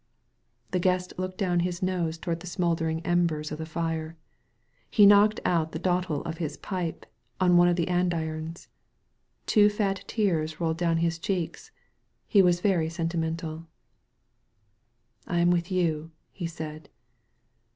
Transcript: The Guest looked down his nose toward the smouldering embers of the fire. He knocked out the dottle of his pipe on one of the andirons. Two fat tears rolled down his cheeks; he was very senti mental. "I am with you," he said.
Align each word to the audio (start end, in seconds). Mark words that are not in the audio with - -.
The 0.71 0.79
Guest 0.79 1.13
looked 1.19 1.37
down 1.37 1.59
his 1.59 1.83
nose 1.83 2.17
toward 2.17 2.39
the 2.39 2.47
smouldering 2.47 3.05
embers 3.05 3.51
of 3.51 3.59
the 3.59 3.67
fire. 3.67 4.17
He 4.89 5.05
knocked 5.05 5.39
out 5.45 5.73
the 5.73 5.77
dottle 5.79 6.23
of 6.23 6.39
his 6.39 6.57
pipe 6.57 7.05
on 7.39 7.55
one 7.55 7.67
of 7.67 7.75
the 7.75 7.87
andirons. 7.87 8.67
Two 9.45 9.69
fat 9.69 10.03
tears 10.07 10.59
rolled 10.59 10.77
down 10.79 10.97
his 10.97 11.19
cheeks; 11.19 11.69
he 12.27 12.41
was 12.41 12.61
very 12.61 12.89
senti 12.89 13.19
mental. 13.19 13.67
"I 15.27 15.37
am 15.37 15.51
with 15.51 15.71
you," 15.71 16.09
he 16.31 16.47
said. 16.47 16.89